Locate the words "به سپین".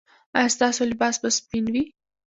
1.21-1.65